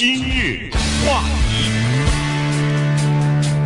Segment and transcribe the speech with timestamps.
[0.00, 0.70] 今日
[1.04, 2.07] 话题，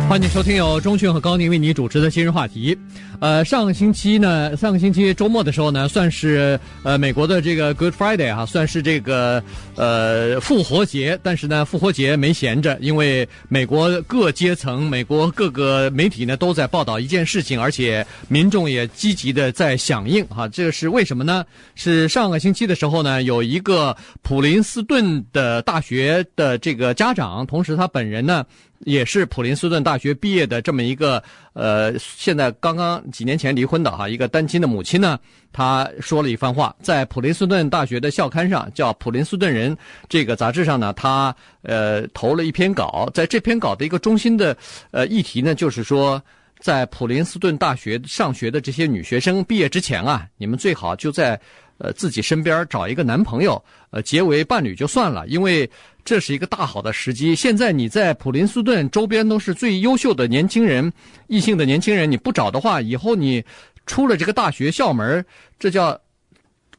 [0.09, 2.77] 欢迎收听由钟迅和高宁为你主持的今日话题。
[3.19, 9.41] 呃，上个星期呢，上个星期周末的时候呢，算是呃美国的这个 Good Friday 啊，算是这个
[9.75, 11.17] 呃复活节。
[11.23, 20.47] 但是呢，复活节没闲着，因为美国各阶层、美国各个媒体呢都在报道一件事情，而且民众也积极的在响应啊。
[20.47, 21.43] 这是为什么呢？
[21.75, 28.45] 是上个星期的时候呢，有一个普林斯顿的大学的这个家长，同时他本人呢。
[28.85, 31.21] 也是普林斯顿大学毕业的这么一个
[31.53, 35.19] 呃，现在刚刚几年前离婚的哈，一个单亲的母亲呢，
[35.51, 39.75] 她说了一番话，在普林斯顿大学的校刊上，叫《普林斯顿人》
[40.09, 44.55] 这个杂志上呢，她呃投了一篇稿，在这篇稿的一个中心的
[44.91, 46.21] 呃议题呢，就是说，
[46.59, 51.39] 在普林斯顿大学上学的这些女学生毕业之前啊，你们最好就在
[51.83, 55.69] 呃自己身边找一个男朋友，呃结为伴侣就算了，因为。
[56.05, 57.33] 这是一个大好的时机。
[57.33, 60.91] 现在你在普林斯顿周边都是最优秀的年轻人，
[61.27, 63.41] 异性的年轻人，你不找的话，以后你
[63.85, 65.25] 出了这个大学校门，
[65.57, 65.97] 这叫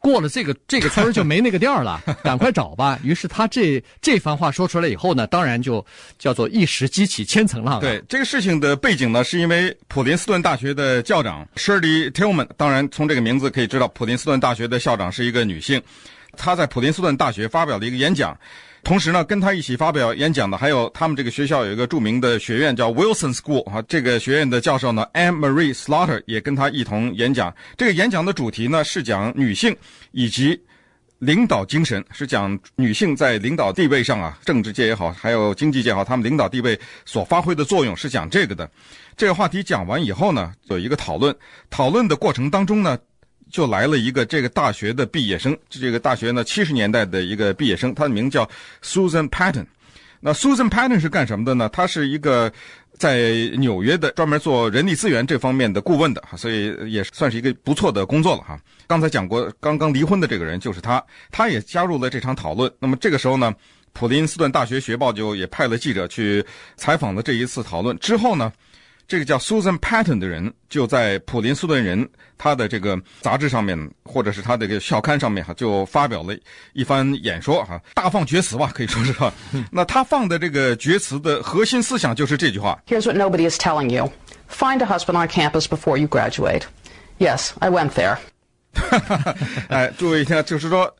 [0.04, 1.98] 过了这个这个村就没那个店了。
[2.22, 3.00] 赶快找吧。
[3.02, 5.84] 于是他这这番话说出来以后呢，当然就
[6.18, 7.80] 叫做一石激起千层浪。
[7.80, 15.80] 对这个事情的背景呢，是因为普林斯顿大学的校长 Shirley Tilghman，当然从这个名字可以知道，普林斯顿大学的校长是一个女性。
[16.36, 18.38] 她在普林斯顿大学发表了一个演讲。
[18.84, 27.52] 同时呢，跟他一起发表演讲的还有他们这个学校有一个著名的学院叫 Wilson School 啊，这个学院的教授呢 Anne Marie Slaughter 也跟他一同演讲。
[27.78, 29.74] 这个演讲的主题呢是讲女性
[30.12, 30.60] 以及
[31.18, 38.70] 领导精神，是讲女性在领导地位上啊，政治界也好，还有经济界也好，他们领导地位所发挥的作用是讲这个的。
[39.16, 41.34] 这个话题讲完以后呢，有一个讨论，
[41.70, 42.98] 讨论的过程当中呢。
[43.50, 48.48] 就来了一个这个大学的毕业生，这个大学呢，七十年代的一个毕业生，他的名叫
[48.82, 49.66] Susan Patton。
[50.20, 51.68] 那 Susan Patton 是干什么的呢？
[51.68, 52.50] 他是一个
[52.96, 58.58] 在纽约的专门做人力资源这方面的顾问的，所以也算是一个不错的工作了哈。
[58.86, 62.72] 刚才讲过，刚刚离婚的这个人就是他，他也加入了这场讨论。
[62.78, 63.54] 那么这个时候呢，
[63.92, 66.44] 普林斯顿大学学报就也派了记者去
[66.76, 67.98] 采访了这一次讨论。
[67.98, 68.50] 之后呢，
[69.14, 76.36] 这个叫 Susan Patton 的人就在普林斯顿人他的这个杂志上面，或者是他的这个校刊上面哈，就发表了
[76.72, 79.32] 一番演说哈，大放厥词吧，可以说是哈。
[79.70, 84.10] 那他放的这个厥词的核心思想就是这句话：Here's what nobody is telling you.
[84.50, 86.62] Find a husband on campus before you graduate.
[87.20, 88.18] Yes, I went there.
[89.68, 90.92] 哎，注意一下，就是说。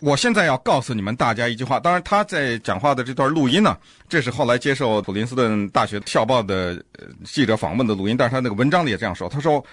[0.00, 3.76] 我现在要告诉你们大家一句话，当然他在讲话的这段录音呢，
[4.08, 6.82] 这是后来接受普林斯顿大学校报的
[7.24, 9.64] 记者访问的录音，但是他那个文章里也这样说，他说：“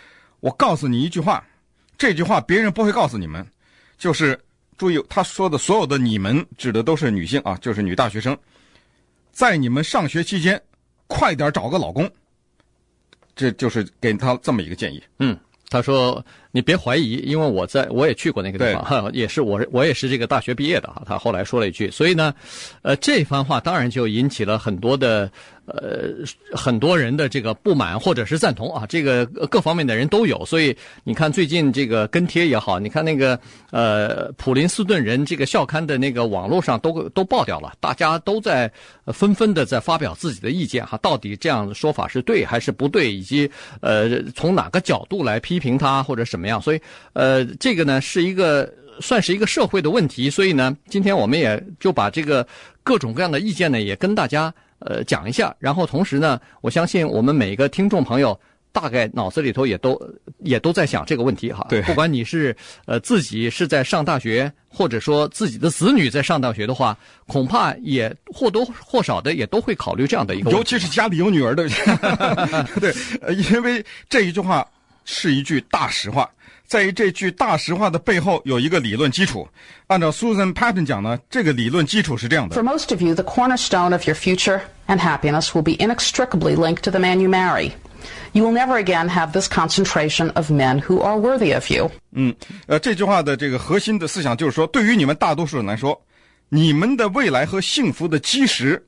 [0.41, 1.43] 我告诉你一句话，
[1.97, 3.45] 这句话别人不会告诉你们，
[3.97, 4.39] 就是
[4.77, 8.37] 注意他说的所有的你们指的都是女性啊，就是女大学生，
[9.31, 10.61] 在你们上学期间，
[11.07, 12.09] 快点找个老公。”
[13.35, 15.03] 这就是给他这么一个建议。
[15.19, 15.37] 嗯，
[15.69, 16.23] 他说。
[16.51, 21.03] 你别怀疑，因为我在我也去过那个地方，哈， 也是我我也是这个大学毕业的哈。
[21.05, 22.33] 他后来说了一句，所以呢，
[22.81, 25.29] 呃，这番话当然就引起了很多的
[25.67, 26.15] 呃
[26.51, 30.43] 很多人的这个不满或者是赞同啊，这个各方面的人都有。
[30.43, 33.39] 所以你看最近这个跟帖也好，你看那个
[33.69, 38.71] 呃普林斯顿人这个校刊的那个网络上都都爆掉了，大家都在
[39.13, 43.47] 纷纷的在发表自己的意见哈，到底这样的说法是对还是不对，以及
[43.81, 46.47] 呃从哪个角度来批评他或者什么。
[46.47, 46.79] 样，所以，
[47.11, 52.47] 呃，这个呢是一个算是一个社会的问题，所以呢，今天我们也就把这个
[52.83, 58.39] 各种各样的意见呢也跟大家呃讲一下，然后同时呢，我相信我们每个听众朋友
[58.71, 59.99] 大概脑子里头也都
[60.39, 61.65] 也都在想这个问题哈。
[61.69, 62.55] 对，不管你是
[62.85, 66.95] 呃自己是在上大学，或者说自己的子女在上大学的话，
[67.25, 71.67] 恐怕也或多或少的也都会考虑这样的一个问题，尤其是家里有女儿的，
[72.79, 72.93] 对，
[73.35, 74.67] 因为这一句话
[75.05, 76.29] 是一句大实话。
[76.67, 79.47] 在于这句大实话的背后有一个理论基础。
[79.87, 85.77] 按照 Susan Patton 讲呢，这个理论基础是这样的：For most of you, the cornerstone of your future and happiness will be
[85.77, 87.71] inextricably linked to the man you marry.
[88.33, 91.89] You will never again have this concentration of men who are worthy of you.
[92.11, 92.35] 嗯，
[92.67, 95.99] 呃，这句话的这个核心的思想就是说，对于你们大多数人来说，
[96.49, 98.85] 你们的未来和幸福的基石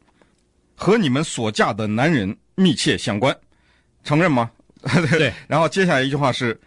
[0.76, 3.34] 和你们所嫁的男人密切相关。
[4.04, 4.52] 承认吗？
[5.10, 5.34] 对。
[5.48, 6.60] 然后接下来一句话是。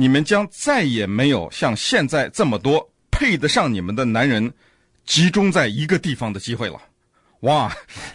[0.00, 4.50] 你们将再也没有像现在这么多配得上你们的男人
[5.04, 6.80] 集中在一个地方的机会了，
[7.40, 7.72] 哇！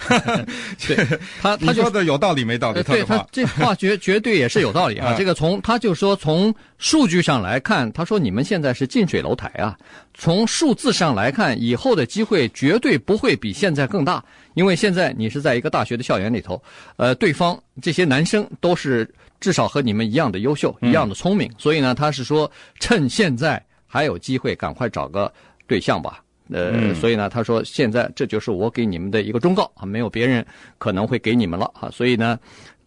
[0.88, 0.96] 对，
[1.42, 2.84] 他他说的有道理没道理？
[2.84, 5.16] 对他这话绝 绝对也是有道理啊。
[5.18, 9.76] 这个从他就说从数据上来看，他说你们现在是近水楼台啊。
[10.14, 14.24] 从数字上来看，以后的机会绝对不会比现在更大，
[14.54, 16.62] 因为现在你是在一个大学的校园里头，
[16.98, 22.50] 呃，对方这些男生都是至少和你们一样的优秀，一样的聪明，所以呢，他是说
[22.80, 25.34] 趁现在还有机会，赶快找个
[25.66, 26.22] 对象吧。
[26.50, 30.46] 呃，嗯、所以呢，他说现在这就是我给你们的一个忠告啊，没有别人
[30.78, 31.90] 可能会给你们了啊。
[31.90, 32.40] 所以呢，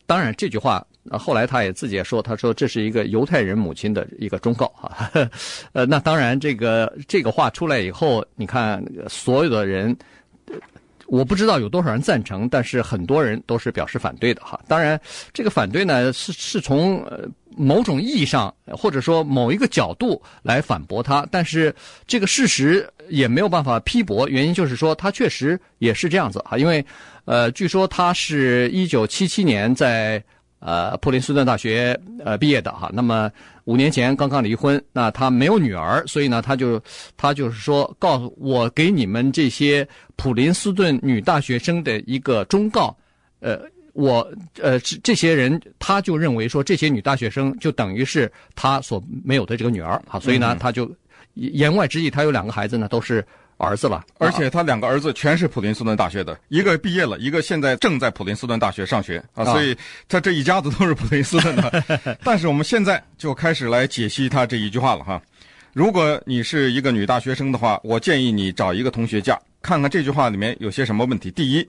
[0.07, 5.11] 当然这句话，后来他也自己也说，他说这是一个犹太人母亲的一个忠告啊。
[5.73, 9.97] 呃，那当然这个这个话出来以后，你看所有的人，
[11.09, 14.61] 我不知道有多少人赞成，但是很多人都是表示反对的哈。
[14.69, 15.01] 当然，
[15.33, 17.05] 这个反对呢是是从。
[17.61, 21.75] 某种意义上，或者说某一个角度来反驳他，但是
[22.07, 24.29] 这个事实也没有办法批驳。
[24.29, 26.57] 原因就是说，他确实也是这样子哈。
[26.57, 26.85] 因为，
[27.25, 30.23] 呃，据说他是一九七七年在
[30.61, 32.89] 呃普林斯顿大学呃毕业的哈。
[32.95, 33.29] 那么
[33.69, 36.81] 五年前刚刚离婚，那他没有女儿，所以呢，他就
[37.19, 39.87] 他就是说，告诉我给你们这些
[40.17, 42.97] 普林斯顿女大学生的一个忠告，
[43.41, 43.61] 呃。
[43.95, 44.25] 我
[44.63, 50.89] 呃，这这些人他就认为说，这些女大学生就等于是他所没有的这个女儿啊，所以呢，他就
[51.35, 53.27] 言外之意，他有两个孩子呢，都是
[53.59, 59.77] 儿子了，而且他两个儿子全是普林斯顿大学的，一个毕业了，一个现在正在普林斯顿大学上学啊，所以
[60.09, 62.17] 他这一家子都是普林斯顿的。
[62.25, 65.21] 但是我们现在就开始来解析他这一句话了哈。
[65.75, 71.31] 如果你是一个女大学生的话，我建议你找一个同学嫁，看看这句话里面有些什么问题。
[71.31, 71.69] 第一。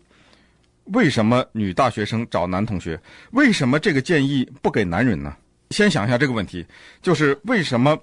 [0.91, 2.99] 为什么女大学生找男同学？
[3.29, 5.35] 为什么这个建议不给男人呢？
[5.69, 6.65] 先想一下这个问题，
[6.99, 7.95] 就是为什么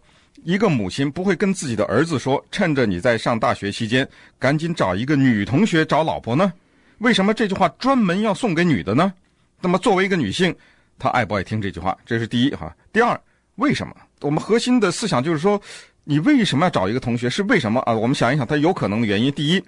[0.44, 6.52] 一个母亲不会跟自己的儿子说，趁着你在上大学期间，赶紧找一个女同学找老婆呢？
[6.98, 9.12] 为什么这句话专门要送给女的呢？
[9.60, 10.54] 那么作为一个女性，
[10.98, 11.96] 她爱不爱听这句话？
[12.06, 12.74] 这是第一哈。
[12.92, 13.20] 第二，
[13.56, 13.94] 为什么？
[14.20, 15.60] 我们核心的思想就是说，
[16.04, 17.28] 你为什么要找一个同学？
[17.28, 17.92] 是为什么啊？
[17.92, 19.32] 我们想一想，他有可能的原因。
[19.32, 19.62] 第一。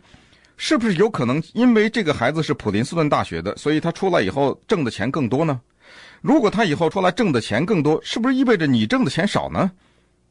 [0.61, 5.61] 是不是有可能因为这个孩子是普林斯顿大学的，所以他出来以后挣的钱更多呢？
[6.21, 9.71] 如果他以后出来挣的钱更多，是不是意味着你挣的钱少呢？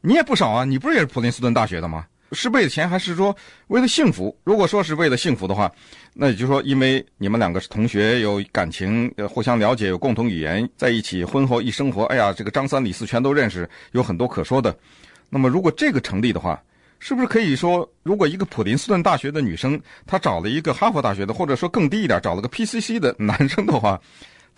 [0.02, 2.06] 你也不少啊，你不是也是普林斯顿大学的吗？
[2.34, 3.34] 是为了钱还是说
[3.68, 4.38] 为了幸福？
[4.44, 5.72] 如果说是为了幸福的话，
[6.14, 14.78] 那也就是说，因为你们两个是同学，有感情，互相了解，有共同语言，在一起婚后一生活，哎呀，这个张三李四全都认识，有很多可说的。
[15.30, 16.62] 那么如果这个成立的话，
[17.00, 23.98] 是不是可以说，如果一个普林斯顿大学的女生，她找了一个哈佛大学的，或者说更低一点，找了个 PCC 的男生的话，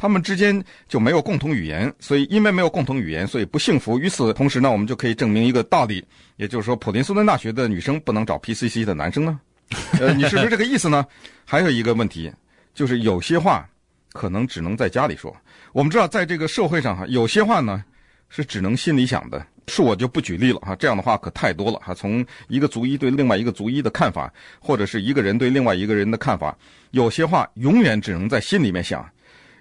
[0.01, 3.99] 他们之间就没有共同语言，所以因为没有共同语言，所以不幸福。
[3.99, 6.01] 与此同时呢，我们就可以证明一个道理，
[6.37, 9.37] 也就是说，普林斯顿大学的女生不能找 PCC 的男生呢？
[9.99, 11.05] 呃，你是不是这个意思呢？
[11.43, 12.31] 还有一个问题，
[12.73, 13.67] 就是有些话
[14.13, 15.35] 可能只能在家里说。
[15.73, 17.83] 我们知道，在这个社会上哈，有些话呢
[18.29, 19.45] 是只能心里想的。
[19.67, 21.93] 恕我就不举例了哈，这样的话可太多了哈。
[21.93, 26.57] 从一个族裔对另外一个族裔的看法，或者是一个人对另外一个人的看法，
[26.91, 29.07] 有些话永远只能在心里面想，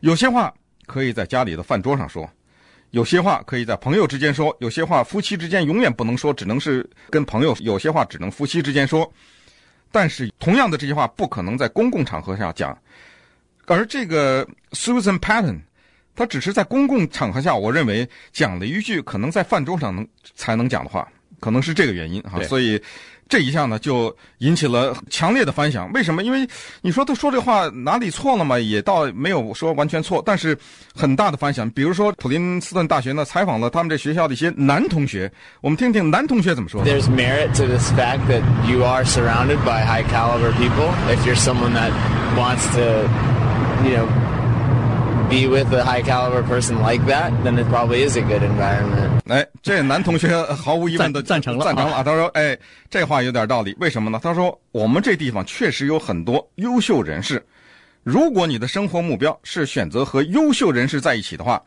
[0.00, 0.53] 有些话
[0.87, 2.29] 可以在家里的饭桌上说，
[2.91, 7.56] 有些话可以在朋友之间说，有些话夫妻之间永远不能说，只能是跟朋友。
[7.61, 9.11] 有些话只能夫妻之间说，
[9.91, 12.77] 但是同样的这些话不可能在公共场合下讲。
[13.67, 15.61] 而这个 Susan Patton。
[16.15, 20.05] 他只是在公共场合下，我认为讲了一句可能在饭桌上能
[20.35, 21.09] 才能讲的话，
[21.40, 22.43] 可能是这个原因哈。
[22.44, 22.81] 所以
[23.29, 25.90] 这一项呢，就引起了强烈的反响。
[25.93, 26.23] 为什么？
[26.23, 26.49] 因为
[26.81, 28.58] 你说他说这话哪里错了嘛？
[28.58, 30.57] 也倒没有说完全错，但是
[30.95, 31.68] 很大的反响。
[31.71, 35.30] 比如说普林斯顿大学呢，采访了他们这学校的一些男同学，
[35.61, 36.83] 我们听听男同学怎么说。
[36.85, 40.90] There's merit to this fact that you are surrounded by high caliber people.
[41.09, 41.92] If you're someone that
[42.35, 43.09] wants to,
[43.85, 44.38] you know.
[45.28, 49.20] Be with a high caliber person like that, then it probably is a good environment.
[49.26, 52.02] 哎，这男同学毫无疑问的赞成了，赞成了啊！
[52.02, 52.58] 他说：“哎，
[52.88, 54.18] 这话有点道理，为什么呢？
[54.23, 57.44] 他说我们这地方确实有很多优秀人士。
[58.02, 61.62] 如果你的生活目标是选择和优秀人士在一起的话。”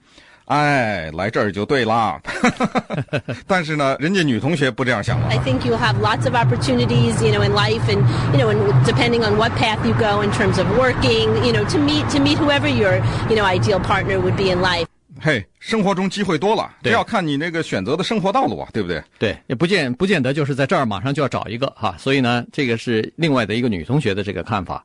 [0.50, 2.20] 哎，来这儿就对了。
[3.48, 5.28] 但是呢，人家女同学不这样想了。
[5.28, 9.24] I think you'll have lots of opportunities, you know, in life, and you know, and depending
[9.24, 12.38] on what path you go in terms of working, you know, to meet to meet
[12.38, 14.86] whoever your, you know, ideal partner would be in life.
[15.23, 19.03] 嘿生活中机会多了，这要看你那个选择的生活道路啊，对不对？
[19.19, 24.83] 对，也不见不见得就是在这儿马上就要找一个哈，所以呢，这个是另外的一个女同学的这个看法，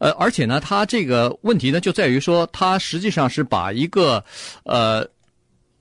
[0.00, 4.24] 呃，而且呢，她这个问题呢就在于说，她实际上是把一个，
[4.64, 5.08] 呃，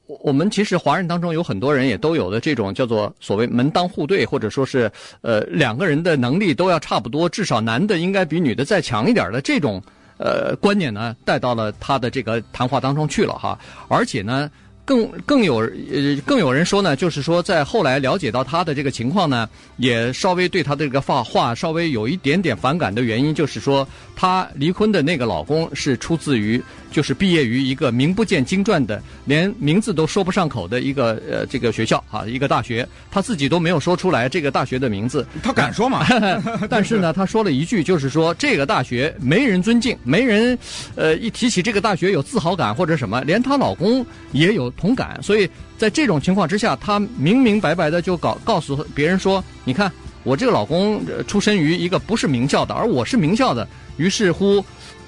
[0.06, 9.82] 我们其实华人当中有很多人也都有的这种叫做所谓门当户对，或者说是呃两个人的能力都要差不多，至少男的应该比女的再强一点的这种。
[10.18, 13.58] 呃观念呢带到了他的这个谈话当中去了哈，
[13.88, 14.50] 而且呢。
[14.88, 26.64] 更更有呃更有人说呢，就是说在后来了解到他的这个情况呢，也稍微对他的这个话话稍微有一点点反感的原因，就是说他离婚的那个老公是出自于
[26.96, 36.06] 就是毕业于一个名不见经传的，连名字都说不上口的一个呃这个学校啊一个大学，他自己都没有说出来这个大学的名字，他敢说吗？
[36.70, 40.58] 但是呢，他说了一句，就是说这个大学没人尊敬，没人
[40.96, 44.72] 呃一提起这个大学有自豪感或者什么，连她老公也有。
[44.78, 49.92] 同感，所以在这种情况之下，她明明白白的就告告诉别人说：“你看，
[50.24, 53.66] 我这个老公出身于一个不是名校的，而我是名校的。”
[53.98, 54.64] 于是乎，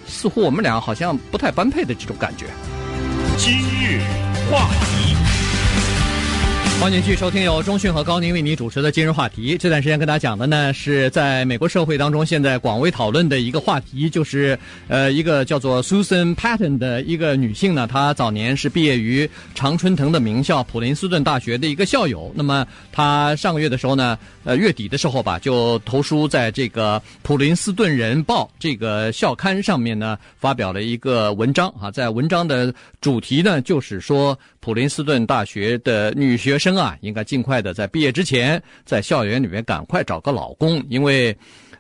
[0.07, 2.47] 似乎我们俩好像不太般配的这种感觉。
[3.37, 4.01] 今日
[4.49, 5.06] 话题。
[6.79, 9.57] 欢迎继续收听由中讯和高宁为你主持的今日话题。
[9.57, 14.57] 这段时间跟大家讲的呢，是在美国社会当中现在广为讨论的一个话题，就是
[14.87, 22.31] 呃，一个叫做 Susan Patton 的一个女性呢，她早年是毕业于常春藤的名校普林斯顿大学的一个校友。
[22.35, 36.75] 那么她上个月的时候呢，呃，月底的时候吧，就投书在这个普林斯顿人报这个校刊上面呢，发表了一个文章啊，在文章的主题呢，就是说普林斯顿大学的女学生。
[36.75, 41.33] 啊，应该尽快的在毕业之前，在校园里面赶快找个老公，因为，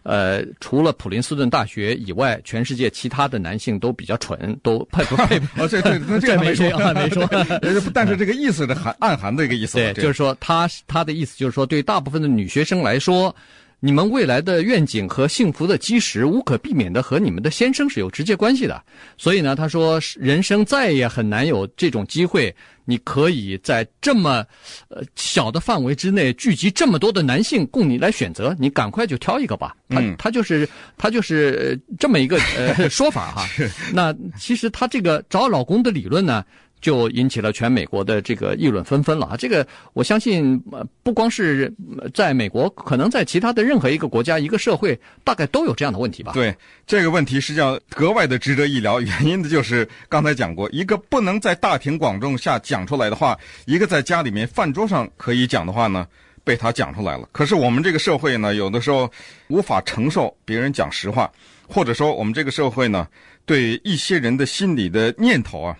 [0.03, 5.37] 呃，除了普林斯顿大学以外，全世界其他的男性都比较蠢，都配不配？
[5.61, 6.65] 哦，这这这这没说，
[6.95, 7.91] 没 说。
[7.93, 13.35] 但是这个意思的含暗含的一个意思，对，就是说他他的意思就是说，对大部分的女学生来说。
[13.79, 18.83] 你们未来的愿景和幸福的基石，无可避免的和你们的先生是有直接关系的。
[19.17, 22.53] 所以呢，他说，人生再也很难有这种机会，
[22.85, 24.43] 你可以在这么
[24.89, 29.75] 呃小的范围之内聚集这么多的男性供你来选择，你赶快就挑一个吧。
[29.89, 30.67] 他他就是
[30.97, 33.47] 他就是这么一个呃 说法哈。
[33.93, 36.43] 那其实他这个找老公的理论呢，
[36.79, 39.35] 就引起了全美国的这个议论纷纷了啊！
[39.35, 41.73] 这个我相信，呃，不光是
[42.13, 46.33] 在美国，可能在其他的任何一个国家、一个社会，大概都有这样的问题吧。
[46.33, 46.55] 对，
[46.85, 56.07] 这个问题实际上格外的值得一聊，原因的就是刚才讲过，一个不能在大庭广众下讲出来的话，一个在家里面饭桌上可以讲的话呢，
[56.43, 57.27] 被他讲出来了。
[57.31, 59.11] 可是我们这个社会呢，有的时候
[59.47, 61.31] 无法承受别人讲实话，
[61.67, 63.07] 或者说我们这个社会呢，
[63.45, 65.75] 对一些人的心理的念头啊。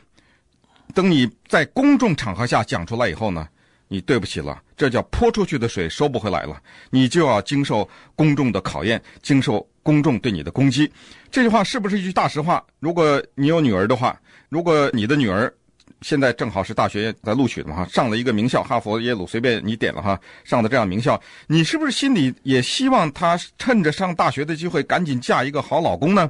[0.93, 3.47] 等你在公众场合下讲出来以后呢，
[3.87, 10.91] 你对不起了，这叫泼出去的水收不回来了，你就要经受公众的考验，经受公众对你的攻击。
[11.29, 12.63] 这句话是不是一句大实话？
[12.79, 15.53] 如果你有女儿的话，如果你的女儿
[16.01, 26.29] 现在正好是大学在录取的嘛哈，上了一个名校，哈佛、耶鲁，随便你点了哈，上的这样名校，你是不是心里也希望她趁着上大学的机会赶紧嫁一个好老公呢？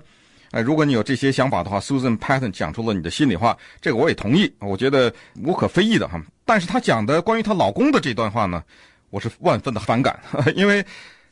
[0.51, 5.13] 哎，如果你有这些想法的话，Susan Patton 讲出了你的心里话，这个我也同意，我觉得
[5.43, 6.21] 无可非议的哈。
[6.45, 8.63] 但是她讲的关于她老公的这段话呢，
[9.09, 10.17] 我是万分的反感，
[10.55, 10.85] 因为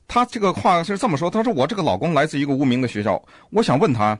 [0.08, 4.18] 她这个话是这么说：她说我这个老公来自一个无名的学校，我想问她，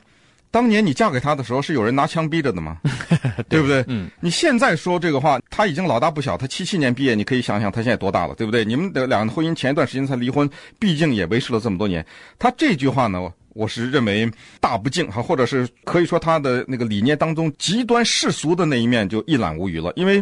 [0.50, 2.78] 当年你嫁给他的时候是有人拿枪逼着的吗？
[3.50, 3.84] 对不对？
[3.88, 4.10] 嗯。
[4.22, 8.64] 你现在说这个话，他已经老大不小，他七七年毕业，你可以想想他现在多大了，对不对？
[8.64, 10.50] 你们的两个婚姻前一段时间才离婚，
[10.80, 12.06] 毕竟也维持了这么多年。
[12.40, 13.30] 他这句话呢？
[13.56, 19.94] 我是认为大不敬哈，或者是可以说他的那个理念当中极端世俗的那一面就一览无余了。
[19.96, 20.22] 因为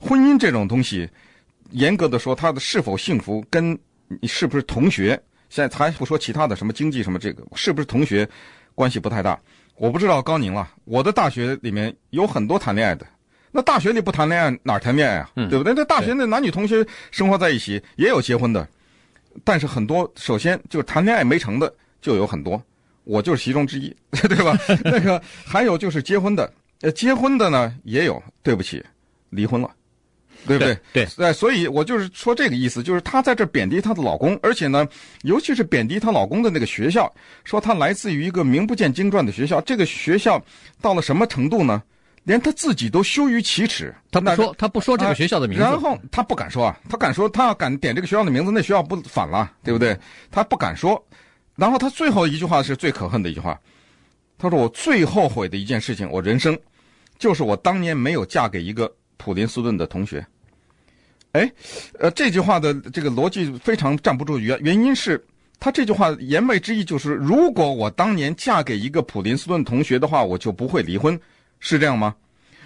[0.00, 1.08] 婚姻这种东西，
[1.72, 3.76] 严格的说，它的是否幸福跟
[4.20, 8.26] 你是不是同学，现在还不说其他的什么经济什么这个是不是同学
[8.76, 9.36] 关系不太大。
[9.74, 13.04] 我不知道高宁了，我的大学里面有很多谈恋爱的，
[13.50, 15.28] 那大学里不谈恋爱哪儿谈恋爱啊？
[15.34, 15.74] 对不对？
[15.74, 18.68] 那大学那男女同学生活在一起也有结婚的，
[19.42, 21.74] 但是很多首先就是谈恋爱没成的。
[22.00, 22.62] 就有很多，
[23.08, 23.88] 我就是其中之一，
[24.28, 24.54] 对吧？
[24.84, 28.84] 那个还有就是结婚的，呃，结婚的呢也有，对不起，
[29.30, 29.70] 离婚了，
[30.46, 30.78] 对不对？
[30.92, 34.86] 对，对，所以我就是说这个意思，就是她在这贬低她的老公，而且呢，
[35.22, 37.10] 尤其是贬低她老公的那个学校，
[37.44, 40.38] 说她来自于一个名不见经传的学校，这个学校
[40.82, 41.82] 到了什么程度呢？
[42.24, 49.98] 连她自己都羞于启齿，她不说，她不说这个学校的名字，然后她不敢说啊，她敢说，她要敢点这个学校的名字，那学校不反了，对不对？
[50.30, 51.02] 她不敢说。
[51.58, 53.58] 然后他最后一句话是最可恨的一句话，
[54.38, 56.56] 他说：“我最后悔的一件事情，我人生，
[57.18, 60.24] 就是我当年没有嫁给一个普林斯顿的同学。”
[61.32, 61.50] 哎，
[61.98, 65.22] 呃，这句话的这个逻辑非常站不住，原原因是
[65.58, 71.20] 他这句话言外之意就是，如果我当年嫁给一个普林斯顿同学的话，我就不会离婚，
[71.58, 72.14] 是这样吗？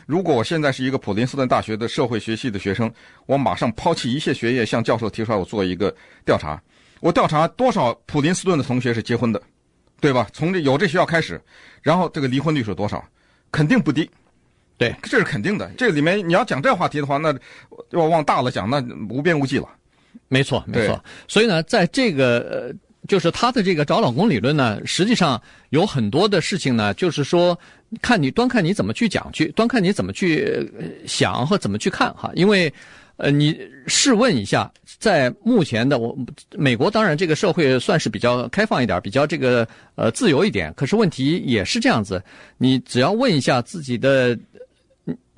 [0.05, 2.93] 如果我现在是一个普林斯顿大学的社会学系的学生，
[3.25, 5.95] 我马上抛弃一切学业，向教授提出来，我做一个
[6.25, 6.63] 调查。
[7.02, 9.42] 我调查多少普林斯顿的同学是结婚的，
[10.00, 10.28] 对吧？
[10.32, 11.40] 从这有这学校开始，
[11.82, 13.04] 然后这个离婚率是多少？
[13.50, 14.09] 肯定不低。
[14.78, 15.68] 对，这是肯定的。
[15.76, 17.35] 这里面你要讲这话题的话，那
[17.90, 18.80] 要往大了讲，那
[19.11, 19.68] 无边无际了。
[20.28, 21.04] 没错，没错。
[21.26, 22.38] 所以呢，在这个
[22.71, 22.75] 呃，
[23.09, 25.40] 就是他的这个找老公理论呢，实际上
[25.71, 27.59] 有很多的事情呢，就是说，
[28.00, 30.73] 看你端看你怎么去讲去，端看你怎么去
[31.04, 32.30] 想和怎么去看哈。
[32.35, 32.73] 因为，
[33.16, 36.16] 呃，你试问一下，在目前的我
[36.57, 40.73] 美国，当然这个社会算是比较开放一点，比较这个呃自由一点。
[40.75, 42.23] 可是问题也是这样子，
[42.59, 44.38] 你只要问一下自己的。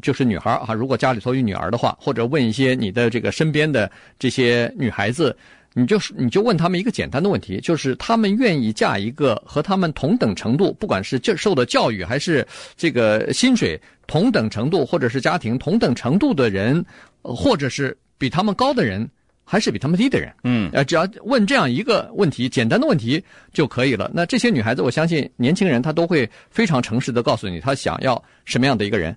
[0.02, 5.34] 就是女孩啊，如果家里头有女儿的话，或者问一些你的这个身边的这些女孩子，
[5.72, 16.84] 你就是你就问他们一个简单的问题，就是他们愿意嫁一个和他们同等程度，不管是就受的教育还是这个薪水同等程度，或者是家庭同等程度的人，
[17.24, 19.08] 或者是比他们高的人，
[19.44, 20.32] 还是比他们低的人？
[20.44, 24.10] 嗯，呃，只要问这样一个问题，简单的问题就可以了。
[24.14, 29.16] 那这些女孩子，我相信年轻人她都会非常诚实的告诉你，她想要什么样的一个人。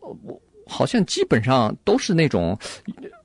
[0.00, 2.58] 我好像基本上都是那种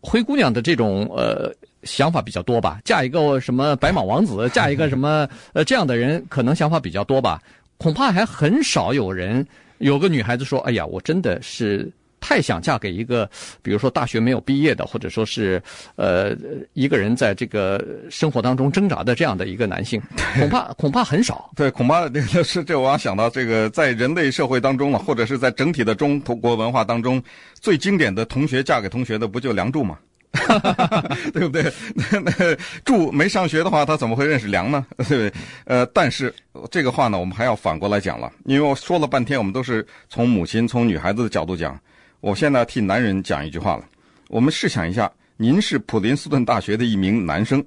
[0.01, 1.51] 灰姑娘的这种呃
[1.84, 7.41] 想法比较多吧，嫁一个什么白马王子，嫁一个什么 呃这样的人，可能想法比较多吧。
[7.77, 9.46] 恐怕还很少有人
[9.77, 11.91] 有个女孩子说：“哎呀，我真的是。”
[12.27, 13.29] 太想嫁给一个，
[13.62, 15.63] 比如说大学没有毕业的，或者说是
[15.96, 16.36] 呃
[16.74, 20.01] 一个人在这个生活当中挣扎的这样的一个男性，
[20.38, 21.50] 恐怕恐怕很少。
[21.55, 27.24] 对，恐怕这个是这，我要想到这个，在人类社会当中了，或者是在整体的中国文化当中，
[27.62, 29.98] 最经典的同学嫁给同学的，不就梁祝吗？
[31.31, 31.72] 对不对？
[32.12, 34.86] 那那祝没上学的话，他怎么会认识梁呢？
[34.98, 35.34] 对不对？
[35.63, 36.36] 呃，但是
[36.69, 41.79] 这个话呢，我们还要反过来讲了，因为我说了半天，我们都是从母亲、从女孩子的角度讲。
[42.19, 43.86] 我现在替男人讲一句话了。
[44.27, 47.63] 我们试想一下，您是普林斯顿大学的一名男生，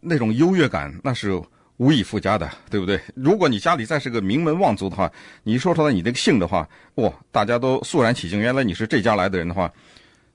[0.00, 1.40] 那种优越感那是
[1.76, 3.00] 无以复加的，对不对？
[3.14, 5.10] 如果你家里再是个名门望族的话，
[5.42, 9.70] 你说出来你这个姓的话，哇，大家都肃然起敬，原来你是这家来的人的话，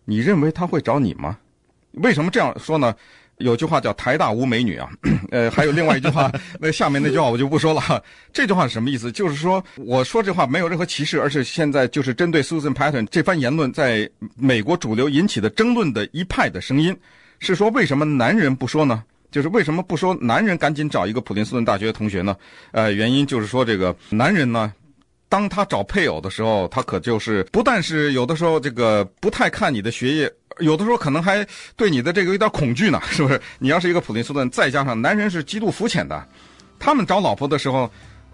[0.06, 1.38] 你认为他会找你吗？
[1.94, 2.96] 为什么这样说呢？
[3.42, 4.90] 有句话叫“台大无美女”啊，
[5.32, 7.82] 呃，还有另外一句话， 那下面那句话我就不说了。
[8.32, 9.12] 这句话是什么意思？
[9.12, 16.96] 就是说，我说这话没有任何歧视，而是现在就是针对 Susan Patton 这番言论在美国主流引起的争论的一派的声音，
[17.40, 19.04] 是说为什么男人不说呢？
[19.32, 22.36] 就是为什么不说男人赶紧找一个普林斯顿大学的同学呢？
[22.72, 24.74] 呃，原因就是说这个男人呢，
[25.30, 30.30] 当他找配偶的时候，他可就是不但是有的时候这个不太看你的学业。
[30.60, 33.40] 有的时候可能还对你的这个有点恐惧呢， 是不是？
[33.60, 36.28] 你要是一个普林斯顿，再加上男人是极度肤浅的，
[36.80, 37.90] 他们找老婆的时候，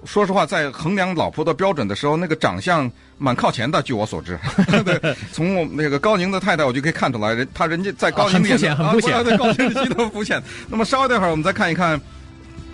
[0.06, 3.82] 说实话，在衡量老婆的标准的时候，那个长相蛮靠前的。
[3.82, 4.38] 据我所知，
[4.86, 10.41] 对，从我那个高宁的太太，我就可以看出来，人他人家在高宁面前 很肤浅，很肤浅，对高宁极度肤浅。
[10.69, 11.99] 那么稍微待会儿，我们再看一看，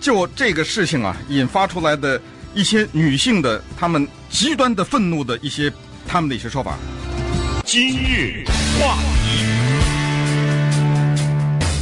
[0.00, 2.20] 就这个事情啊，引发出来的
[2.54, 5.72] 一些女性的她们极端的愤怒的一些
[6.06, 6.76] 她们的一些说法。
[7.64, 8.44] 今日
[8.78, 9.13] 话题，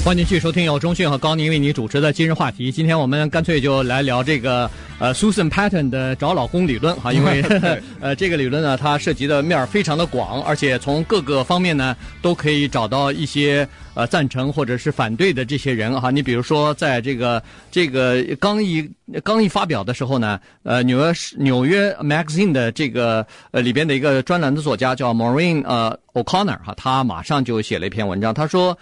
[0.04, 2.72] 欢迎继续收听由中讯和高宁为你主持的今日话题。
[2.72, 7.40] 今天我们干脆就来聊这个呃 Susan Patton 的找老公理论哈， 因为
[8.02, 13.66] 呃这个理论呢，它涉及的面儿非常的广，而且从各个方面呢都可以找到一些。
[13.94, 18.90] 呃，赞成或者是反对的这些人哈，你比如说，在这个这个刚一
[19.22, 28.78] 刚一发表的时候呢，呃，纽约纽约 Magazine 的这个呃里边的一个专栏的作家叫 Maureen 呃 O'Connor 哈，他马上就写了一篇文章，他说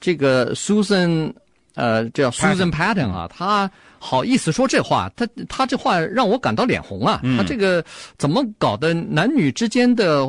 [0.00, 1.32] 这个 Susan
[1.74, 7.84] 呃叫 Susan Patton 啊，他好意思说这话，他他这话让我感到脸红啊，他这个
[8.18, 10.26] 怎么搞的男女之间的。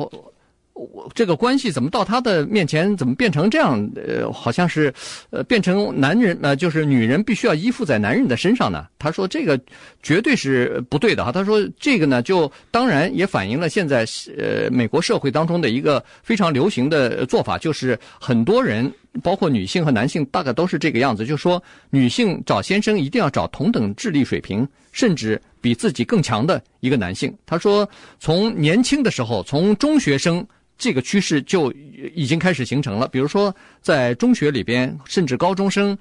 [0.74, 3.78] 我这个关系怎么到他的面前怎么变成这样？
[3.94, 4.92] 呃，好像是，
[5.28, 8.86] 呃，变成男人呃，就是女人必须要依附在男人的身上呢？
[8.98, 9.60] 他说这个
[10.02, 11.30] 绝对是不对的哈。
[11.30, 14.06] 他说这个呢，就当然也反映了现在
[14.38, 18.90] 呃美国社会当中的一个非常流行的做法，就是很多人
[19.22, 27.36] 包括女性和男性大概都是这个样子，就说女性找先生一定要找同等智力水平，甚至比自己更强的一个男性。
[27.44, 30.46] 他说从年轻的时候，从中学生。
[30.78, 31.70] 这个趋势就
[32.12, 33.06] 已经开始形成了。
[33.06, 35.96] 比如说，在中学里边，甚至高中生，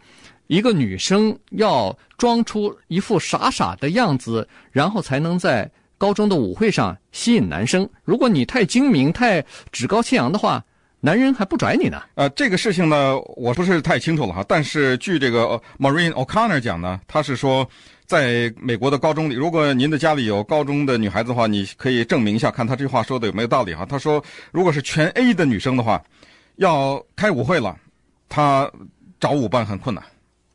[0.48, 5.70] 一个女生要装出一副傻傻的样子，然后才能在
[6.00, 7.88] 高中的舞会上吸引男生。
[8.04, 10.66] 如果你太精明、太趾高气扬的话，
[11.02, 12.02] 男人还不拽你呢。
[12.16, 14.46] 呃，这个事情呢，我不是太清楚了哈。
[14.48, 17.68] 但是据这个 Maureen O'Connor 讲呢，他是说。
[18.08, 23.86] 在美国的高中里，如果您的家里有高中的女孩子的话，你可以证明一下，看她这话说的有没有道理哈。
[23.86, 26.04] 他说，如果是全 A 的女生的话，
[26.58, 27.78] 要开舞会了，
[28.28, 28.70] 她
[29.18, 30.04] 找舞伴很困难，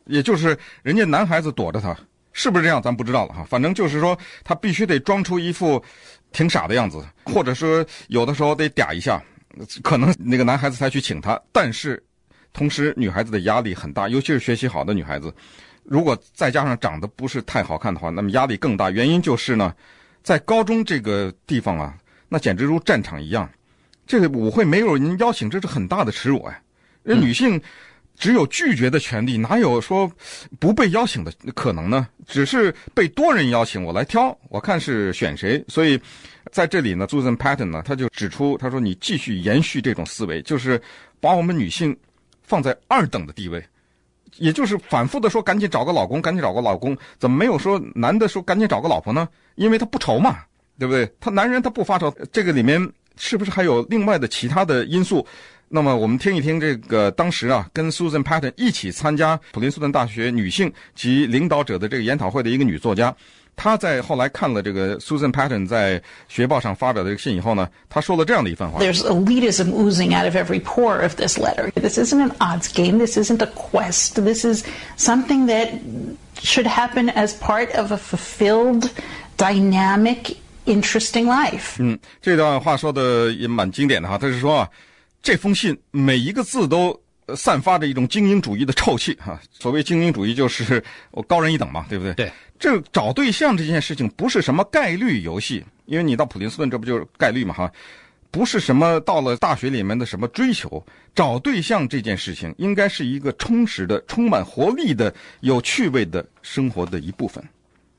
[0.05, 1.97] 也就是人家男孩子躲着她，
[2.35, 3.43] 是不是这样，咱不知道了哈。
[3.49, 5.83] 反正就是说，他必须得装出一副
[6.33, 9.19] 挺傻的样子，或者说有的时候得嗲一下，
[9.83, 11.41] 可能那个男孩子才去请她。
[11.53, 12.03] 但是，
[12.53, 15.35] 同时女孩子的压力很大，尤其是学习好的女孩子，
[15.85, 18.91] 如果再加上长得不是太好看的话，那么压力更大。
[18.91, 19.75] 原因就是呢，
[20.23, 21.97] 在高中这个地方啊，
[22.29, 23.49] 那简直如战场一样。
[24.07, 26.63] 这个舞会没有人邀请，这是很大的耻辱哎。
[27.03, 27.61] 人女性。
[28.19, 30.11] 只有拒绝的权利，哪有说
[30.59, 32.09] 不被邀请的可能呢？
[32.27, 35.63] 只是被多人邀请，我来挑，我看是选谁。
[35.69, 36.01] 所以，
[36.51, 40.81] 在这里呢，Susan Patton 呢，他就指出，他说你继续延续这种思维，就是
[41.21, 41.97] 把我们女性
[42.43, 43.63] 放在二等的地位，
[44.39, 49.29] 也就是反复的说赶紧找个老公，赶紧找个老公，怎么没有说男的说赶紧找个老婆呢？
[49.57, 50.39] 因为他不愁嘛，
[50.79, 51.09] 对不对？
[51.21, 52.81] 他男人他不发愁，这个里面
[53.17, 55.27] 是不是还有另外的其他的因素？
[55.69, 63.13] 那么我们听一听这个当时啊，跟 Susan Patton 一起参加普林斯顿大学女性及领导者的这个研讨会的一个女作家，
[63.57, 71.73] 她在后来看了这个 Susan Patton 在学报上发表的这个信以后呢，她说了这样的一番话：There's elitism oozing out of every pore of this letter.
[71.73, 72.99] This isn't an odds game.
[72.99, 74.23] This isn't a quest.
[74.23, 74.65] This is
[74.97, 75.71] something that
[76.41, 78.89] should happen as part of a fulfilled,
[79.37, 81.75] dynamic, interesting life.
[81.81, 84.69] 嗯，这段话说的也蛮经典的哈，他是说啊。
[85.23, 86.99] 这封信每一个字都
[87.35, 89.41] 散发着一种精英主义的臭气哈。
[89.51, 92.15] 所谓精英主义，就是我高人一等嘛，对不对？
[92.15, 92.33] 对。
[92.59, 97.71] 这找对象这件事情不是什么概率游戏，因为你到普林斯顿，这不就是概率嘛哈？
[98.31, 100.83] 不是什么到了大学里面的什么追求，
[101.15, 107.43] 找对象这件事情应该是一个充实的、充满活力的、有趣味的生活的一部分。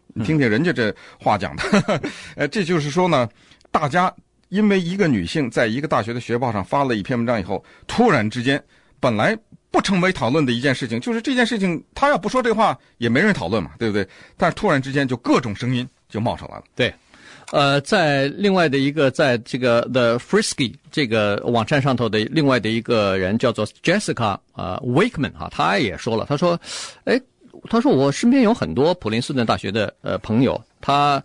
[0.08, 2.01] 你听听人家这话讲的，
[2.36, 3.30] 呃，这就是说呢，
[3.69, 4.12] 大家。
[4.49, 8.62] 因为一个女性在一个大学的学报上发了一篇文章以后，突然之间，
[8.99, 9.38] 本来
[9.69, 14.07] 不成为讨论的一件事情，就是这件事情，她要不说这话，也没人讨论嘛，对不对？
[14.38, 16.63] 但是突然之间，就各种声音就冒出来了。
[16.75, 16.93] 对，
[17.51, 26.57] 呃，在另外的一个，在这个 The Frisky 这个网站上头的另外的一个人叫做 Jessica 呃 Wakeman 哈，他也说了，他说，
[27.03, 27.19] 哎，
[27.69, 31.21] 他说我身边有很多普林斯顿大学的呃朋友，他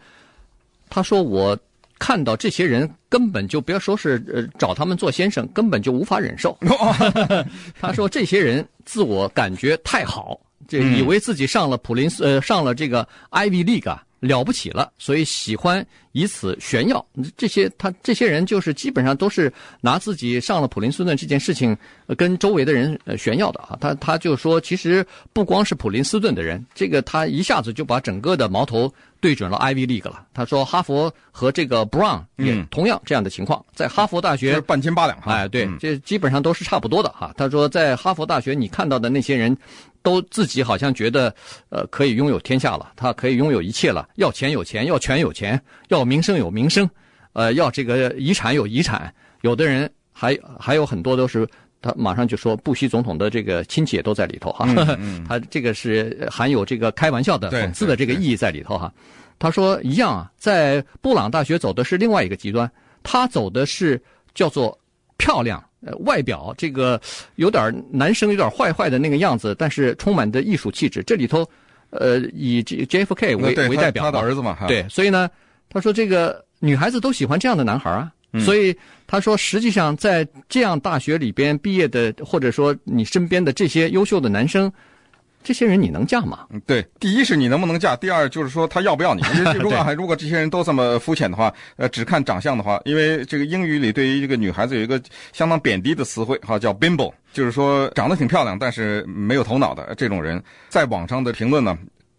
[0.91, 1.57] 他说我。
[2.05, 6.59] 看到这些人，根本就不要说是呃找他们做先生，根本就无法忍受。
[7.81, 10.37] 他说这些人自我感觉太好，
[10.67, 14.03] 这以为自己上了普林斯呃上了这个 Ivy League 啊。
[14.23, 17.05] 了不起了，所以喜欢以此炫耀。
[17.37, 21.77] 这些他这些人就是基本上都是拿自己上了普林斯顿这件事情
[22.17, 23.77] 跟周围的人呃炫耀的啊。
[23.81, 30.27] 他他就说，其实不光是普林斯顿的人，这个他一下子就把整个的矛头对准了 Ivy League 了。
[30.35, 35.33] 他说，哈佛和这个 Brown 也同样这样的情况，在哈佛大学半斤八两哈。
[35.33, 37.33] 哎，对，这基本上都是差不多的哈。
[37.39, 39.57] 他说，在哈佛大学你看到的那些人。
[40.05, 41.33] 都自己好像觉得，
[41.69, 44.09] 呃，可以拥有天下了，他可以拥有一切了。
[44.17, 46.91] 要钱有钱，要权有权，要名声有名声，
[47.35, 49.15] 呃，要这个遗产有遗产。
[49.43, 51.49] 有的人还还有很多都是，
[51.83, 54.67] 他马上就说布希总统的这个亲戚也都在里头哈。
[55.29, 58.91] 他这个是含有这个开玩笑的、讽刺的这个意义在里头哈。
[59.39, 62.71] 他说一样啊，在布朗大学走的是另外一个极端，
[63.03, 64.01] 他走的是
[64.35, 64.79] 叫做
[65.19, 65.63] 漂亮。
[65.85, 67.01] 呃，外表这个
[67.35, 71.03] 有点男生有点坏坏的那个样子，但是充满着艺术气质。
[71.03, 71.45] 这里头，
[71.91, 75.29] 呃，以 JFK 为为代表他，他的儿子嘛，对，所以呢，
[75.69, 78.13] 他说这个女孩子都喜欢这样的男孩啊。
[78.33, 78.73] 嗯、所以
[79.13, 84.73] 他说，实际上在这样大学里边毕业的，或者说你身边的这些优秀的男生。
[85.43, 86.47] 这些人你能嫁吗？
[86.67, 89.21] 对，第一是你能不能嫁，第二就是说他要不要你。
[89.61, 94.99] 如果还如果这些人都这么肤浅的话，呃，只看长相的话，因为这个英语里对于这个女孩子有一个
[95.35, 100.43] 相当贬低的词汇，哈，叫 bimbo，就是说长得挺漂亮，但是没有头脑的这种人。
[100.71, 101.77] 在网上的评论呢，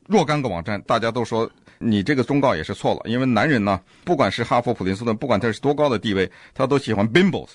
[0.07, 1.49] 若干个网站大家都说
[1.83, 7.49] 你这个忠告也是错了，因为男人呢，不管是哈佛、普林斯顿，不管他是多高的地位，他都喜欢 bimbos。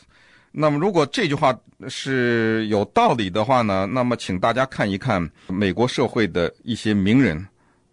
[0.51, 1.57] 那么，如果这句话
[1.89, 3.87] 是有道理的话呢？
[3.87, 7.47] 那么，请大家看一看美国社会的一些名人，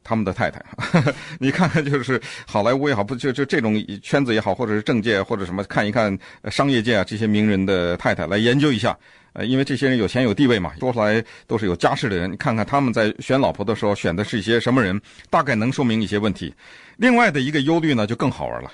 [0.03, 0.63] 他们的太太。
[1.37, 6.17] 你看看，就是好莱坞也好，不就就这种圈子也好，或者是政界或者什么，看一看
[6.49, 8.97] 商业界啊这些名人的太太，来研究一下。
[9.35, 12.31] 呃，因为这些人有钱有地位嘛，说出来都是有家世的人。
[12.31, 16.53] 你看看他们在选老婆的时候选的是一些什么人，大概能说明一些问题。
[16.95, 18.71] 另外的一个忧虑呢，就更好玩了。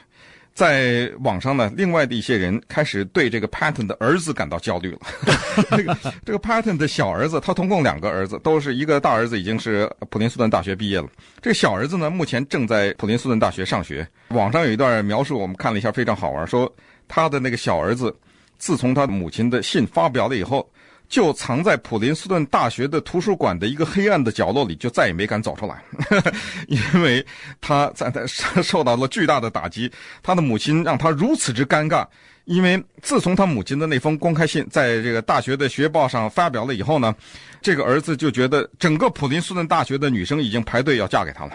[0.54, 5.00] 在网上呢，另外的一些人开始对这个 Patton 的儿子感到焦虑了。
[5.72, 11.08] 这个这个 Patton 的小儿子，他总共两个儿子，都是一个大儿子已经是普林斯顿大学毕业了。
[11.42, 14.06] 这个小儿子呢，目前正在普林斯顿大学上学。
[14.28, 16.46] 网上有一段描述，我们看了一下，非常好玩。
[16.46, 16.72] 说
[17.08, 18.14] 他的那个小儿子，
[18.62, 20.72] 自从他母亲的信发表了以后，
[21.10, 25.84] 就藏在普林斯顿大学的图书馆的一个黑暗的角落里，就再也没敢走出来，
[26.70, 27.26] 因为
[27.60, 28.24] 他在他
[28.62, 29.92] 受到了巨大的打击。
[30.22, 32.06] 他的母亲让他如此之尴尬，
[32.46, 37.16] 因为自从他母亲的那封公开信在这个大学的学报上发表了以后呢，
[37.62, 41.52] 这个儿子就觉得整个普林斯顿大学的女生已经排队要嫁给他了。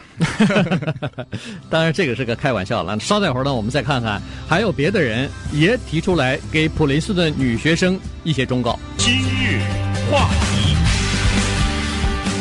[1.68, 2.98] 当然，这个是个开玩笑了。
[3.00, 8.78] 稍待会儿呢，我们再看看，还有别的人也提出来给普林斯顿女学生一些忠告。
[8.96, 9.60] 今日
[10.10, 10.76] 话题，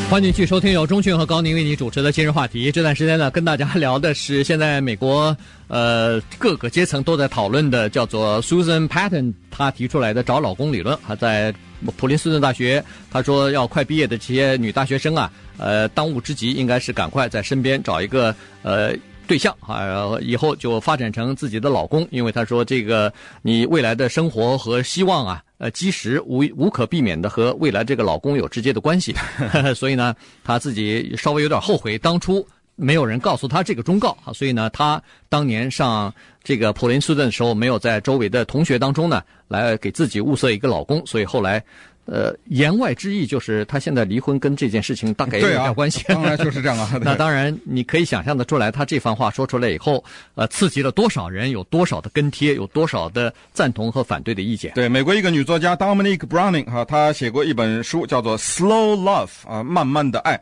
[0.09, 2.71] 欢迎继续收听由钟讯和高宁为你主持的今日话题。
[2.71, 5.35] 这段时间呢，跟大家 聊的是现在美国
[5.67, 10.97] 呃各个阶层都在讨论的，叫做 Susan Patton 她提出来的找老公理论。
[11.07, 11.53] 她在
[11.97, 18.95] 普林斯顿大学，她说要快毕业的这些女大学生啊，呃，当务之急应该是赶快在身边找一个呃。
[19.27, 29.15] 对象啊，以后就发展成自己的老公，因为他说这个你未来的生活和希望啊，呃，基石无无可避免的和未来这个老公有直接的关系，
[29.75, 41.63] 所以呢，他自己稍微有点后悔当初没有人告诉他这个忠告啊，所以呢，他当年上这个普林斯顿的时候，没有在周围的同学当中呢来给自己物色一个老公，所以后来。
[42.07, 46.01] 呃，言外之意就是他现在离婚跟这件事情大概也有点关系。
[46.01, 46.87] 啊、 当然就是这样啊。
[47.01, 50.03] 那当然，你可以想象得出来，他这番话说出来以后，
[50.35, 54.71] 呃，刺激了多少人，有多少的跟贴，有多少的赞同和反对的意见。
[54.75, 60.39] 对，美国一个女作家 Dominique Browning 哈、啊，她写过一本书叫做《Slow Love》啊，慢慢的爱。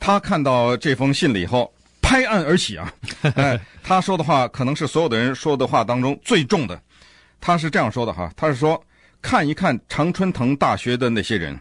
[0.00, 2.92] 她看到这封信了以后，拍案而起啊。
[3.36, 6.82] 哎，他说的话可能是所有的人说的话当中最重的。
[7.40, 8.82] 他是这样说的哈，他是说。
[9.22, 11.60] 看一看常春藤大学的那些人，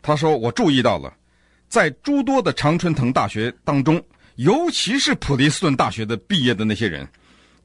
[0.00, 1.12] 他说：“我注意到了，
[1.68, 4.02] 在诸多的常春藤大学当中，
[4.36, 7.06] 尤其是普林斯顿大学的毕业的那些人，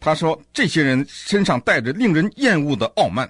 [0.02, 3.30] 他说这些人身上带着令人厌恶的傲慢，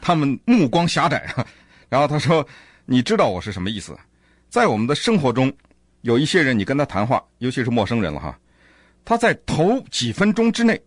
[0.00, 1.44] 他们目光狭窄啊。
[1.88, 2.46] 然后他说
[2.86, 3.98] ：‘你知道我是什么意思？
[4.48, 5.52] 在我们的生活中，
[6.02, 8.38] 有一些人，你跟他谈话，尤其是陌生人了哈，
[9.04, 10.80] 他在头几分钟之内，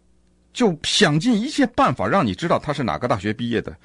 [0.52, 3.76] 就想尽一切办法让你知道他是哪个大学毕业的。’”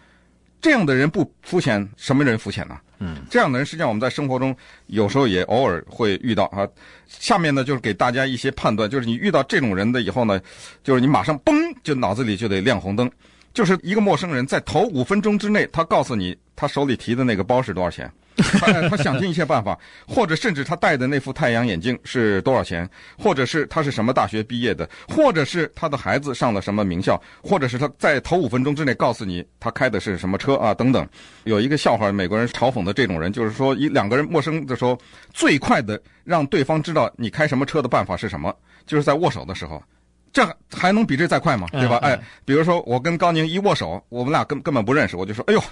[0.61, 2.77] 这样的人不肤浅，什么人肤浅呢？
[2.99, 4.53] 嗯，这样的人实际上我们在生活中
[4.87, 6.67] 有时候也偶尔会遇到啊。
[7.07, 10.41] 下面呢就是给大家一些判断，就是你遇到这种人的以后呢，
[10.83, 11.53] 就是你马上嘣
[11.85, 13.09] 就脑子里就得亮红灯，
[13.59, 18.09] 就是一个陌生人在头五分钟之内，他告诉你他手里提的那个包是多少钱。
[18.37, 31.05] 他想尽一切办法， 或者甚至他戴的那副太阳眼镜是多少钱，或者是他是什么大学毕业的，或者是他的孩子上了什么名校，或者是他在头五分钟之内告诉你他开的是什么车啊等等。
[31.43, 34.97] 有一个笑话，美国人嘲讽的这种人，就是说一两个人陌生的时候，
[35.35, 38.55] 最快的让对方知道你开什么车的办法是什么，
[38.87, 39.83] 就是在握手的时候。
[40.33, 41.67] 这还能比这再快吗？
[41.73, 41.97] 对吧？
[42.03, 45.63] 哎，比如说我跟高宁一握手，我们俩根根本不认识，我就说：“哎呦，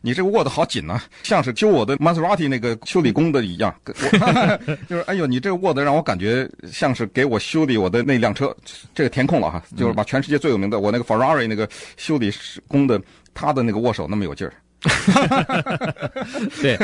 [0.00, 3.74] 你这个握的好紧呐，像是修我的 Maserati 那个修理工的一样。”
[4.88, 8.54] 就是哎呦，你这个握的让我感觉像是给我修理我的那辆车，
[8.94, 12.32] 这个填空了哈，就是把全世界最有名的我那个 Ferrari 那个修理
[12.68, 13.00] 工的
[13.34, 14.52] 他的那个握手那么有劲儿。
[16.60, 16.76] 对，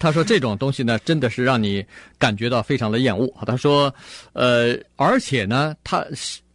[0.00, 1.84] 他说这种东西呢，真的是让你
[2.18, 3.32] 感觉到非常的厌恶。
[3.46, 3.94] 他说，
[4.32, 6.04] 呃，而且呢，他。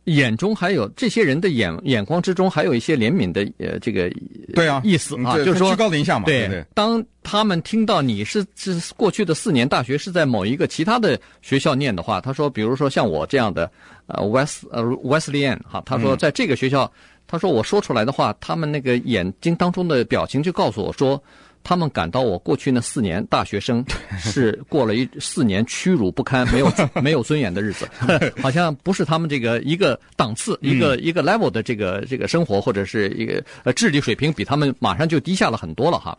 [0.05, 4.11] 眼中还有这些人的眼眼光之中，还有一些怜悯的呃这个
[4.53, 6.25] 对啊意思啊，就是说居高临下嘛。
[6.25, 13.69] 对，当他们听到你是是过去的四年大学是在某一个其他的学校念的话，他说，比如说像我这样的
[14.07, 16.91] 呃 West 呃 Wesleyan 哈，他说在这个学校，嗯、
[17.27, 21.21] 他说我说出来的话，他们那个眼睛当中的表情就告诉我说。
[21.63, 23.83] 他们感到我过去那四年大学生
[24.17, 26.71] 是过了一四年屈辱不堪、没有
[27.01, 27.87] 没有尊严的日子，
[28.41, 36.17] 好像不是他们这个一个档次、一个一个 level 的这个这个生活，或者是一个呃智力水平比他们马上就低下了很多了哈。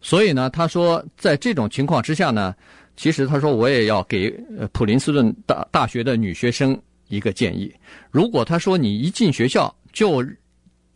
[0.00, 2.54] 所以呢，他说在这种情况之下呢，
[2.96, 7.72] 其实他说我也要给呃普林斯顿大大学的女学生一个建议：
[8.10, 10.24] 如果他说你一进学校就。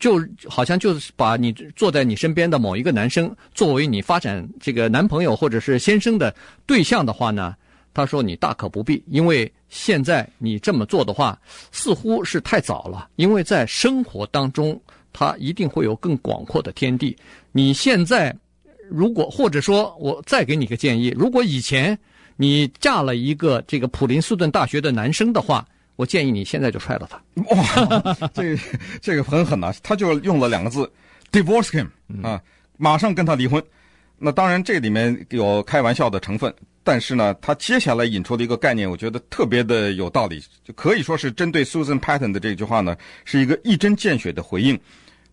[0.02, 6.34] 就好像就是把你坐在你身边的某一个男生作为你发展这个男朋友或者是先生的
[6.66, 7.54] 对象的话呢，
[7.94, 14.76] 他说你大可不必，因为现在你这么做的话似乎是太早了，因为在生活当中
[15.12, 17.16] 他一定会有更广阔的天地。
[17.52, 18.36] 你现在
[18.90, 21.96] 如果或者说我再给你个建议，如果以前
[22.36, 25.64] 你嫁了一个这个普林斯顿大学的男生的话。
[25.96, 27.22] 我建议你现在就踹了他。
[27.54, 28.62] 哇，这个
[29.00, 30.90] 这个很狠呐，他就用了两个字
[31.30, 31.88] ，divorce him
[32.22, 32.40] 啊，
[32.76, 33.62] 马上跟他离婚。
[34.18, 44.78] 那当然这里面有开玩笑的成分，但是呢，他接下来引出了一个概念，我觉得特别的有道理，就可以说是针对 Susan Patton 的这句话呢，是一个一针见血的回应。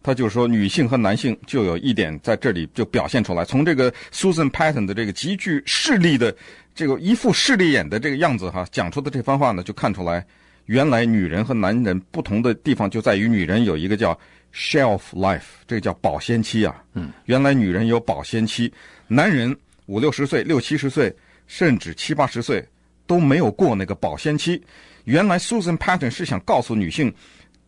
[0.02, 3.44] 他就是说，女性和男性就有一点在这里就表现出来。
[3.44, 6.34] 从这个 Susan Patton 的这个极具势力的
[6.74, 10.26] 这个一副势利眼的这个样子哈，讲出的这番话呢，就看出来，
[10.70, 14.16] 原来女人和男人不同的地方就在于，女人有一个叫
[14.54, 16.84] shelf life，这个叫保鲜期啊。
[16.94, 18.72] 嗯，原来女人有保鲜期，
[19.08, 21.12] 男人五六十岁、六七十岁，
[21.48, 22.64] 甚至七八十岁
[23.08, 24.64] 都没有过那个保鲜期。
[25.06, 27.12] 原来 Susan Patton 是想告诉女性。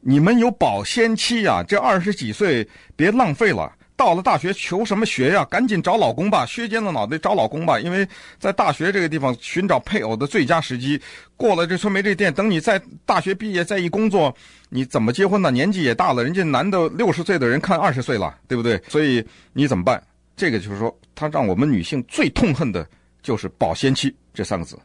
[0.01, 3.75] 你们有保鲜期呀，这二十几岁别浪费了。
[4.01, 5.45] 到了大学求什么学呀？
[5.45, 7.79] 赶紧找老公吧，削尖了脑袋找老公吧。
[7.79, 8.07] 因为
[8.39, 10.99] 在大学这个地方寻找配偶的最佳时机，
[11.37, 12.33] 过了这村没这店。
[12.33, 14.35] 等你在大学毕业再一工作，
[14.69, 15.51] 你怎么结婚呢？
[15.51, 18.81] 年纪也大了，人家男的六十岁的人看二十岁了，对不对？
[18.87, 20.01] 所以你怎么办？
[20.35, 22.83] 这个就是说，他让我们女性最痛恨的。
[23.21, 24.77] 就是保鲜期这三个字，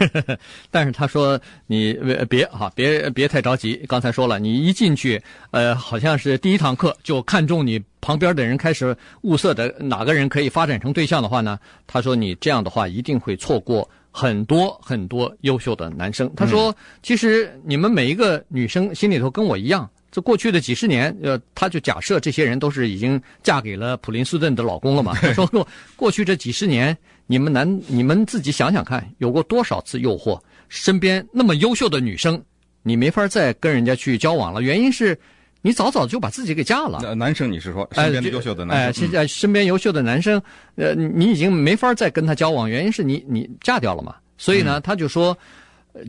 [0.70, 1.92] 但是他说你
[2.28, 3.76] 别哈别别太着急。
[3.86, 11.58] 刚才说了，你一进去，呃，好像是第一堂课就看中你旁边的人，开始物色的哪个人可以发展成对象的话呢？
[11.86, 16.32] 他说你这样的话一定会错过很多很多优秀的男生。
[16.34, 19.88] 他说，其实你们每一个女生心里头跟我一样。
[20.08, 25.12] 这过去的几十年，呃，他就假设这些人都是已经嫁给了普林斯顿的老公了嘛。
[25.20, 26.96] 他说过，过去这几十年，
[27.26, 30.40] 你们男，你们自己想想看，有过多少次诱惑？
[30.68, 32.42] 身边那么优秀的女生，
[32.82, 34.62] 你没法再跟人家去交往了。
[34.62, 35.18] 原因是，
[35.62, 37.14] 你早早就把自己给嫁了。
[37.14, 38.86] 男生，你是说身边的优秀的男生？
[38.88, 40.40] 哎，现在身边优秀的男生，
[40.76, 44.14] 呃，你已经没法再跟他交往，原因是你你嫁掉了嘛。
[44.38, 45.36] 所以呢，他就说。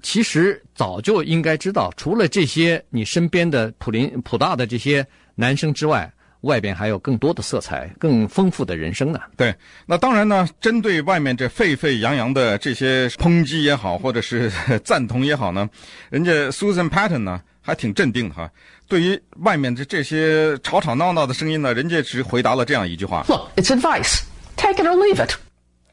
[0.04, 9.20] 其实早就应该知道，除了这些你身边的普林普大的这些男生之外，外边还有更多的色彩、更丰富的人生呢。
[9.36, 9.54] 对，
[9.86, 14.52] 那当然呢，针对外面这沸沸扬扬的这些抨击也好，或者是
[14.84, 15.70] 赞同也好呢，
[16.10, 18.50] 人家 Susan Patton 呢还挺镇定的哈。
[18.88, 24.22] 对于外面的这些吵吵闹闹的声音呢，人家只回答了这样一句话：Look, it's advice.
[24.56, 25.34] Take it or leave it.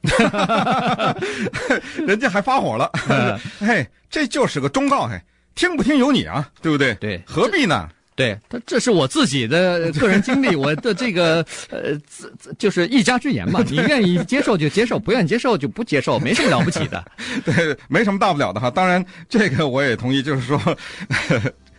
[0.07, 1.17] 哈哈哈哈
[2.07, 2.91] 人家还发火了，
[3.59, 5.19] 嘿，这就是个忠告，嘿，
[5.55, 6.95] 听不听由你啊，对不对？
[6.97, 7.89] 对，何必呢？
[8.17, 11.99] 对，他这是我自己的 个人经历，我的这个呃，
[12.59, 13.61] 就是一家之言嘛。
[13.69, 17.05] 你愿意接受就接受，不愿意接受就不接受，没什么了不起的。
[17.45, 18.71] 对，没什么大不了的哈。
[18.71, 20.61] 当然，这个我也同意，就是说。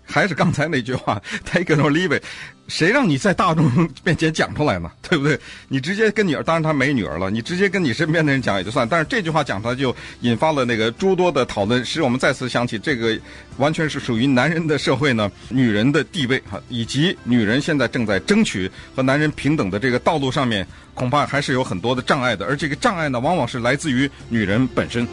[0.06, 2.24] 还是刚才那句话，take it or leave it，
[2.68, 3.70] 谁让你在大众
[4.04, 4.92] 面前讲出来呢？
[5.10, 5.40] 对不对？
[5.68, 8.88] 你直接跟女儿，当然她没女儿了，你直接跟你身边的人讲也就算。
[8.88, 13.18] 但是这句话讲出来就引发了那个诸多的讨论，使我们再次想起这个
[13.58, 22.46] 完全是属于男人的社会呢，女人的地位哈，以及女人现在正在争取和男人平等的这个道路上面，恐怕还是有很多的障碍的。
[22.46, 25.08] 而这个障碍呢，往往是来自于女人本身。